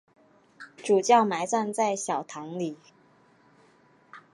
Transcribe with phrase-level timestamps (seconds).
[0.77, 2.75] 主教埋葬在小堂里。